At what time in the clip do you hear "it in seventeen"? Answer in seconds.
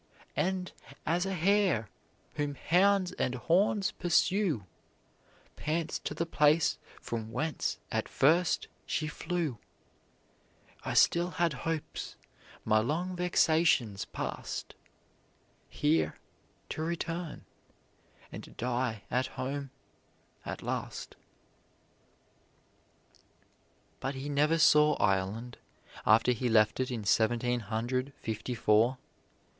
26.79-27.59